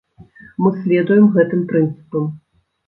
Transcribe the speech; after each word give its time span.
Мы 0.61 0.69
следуем 0.81 1.29
гэтым 1.37 1.61
прынцыпам. 1.75 2.23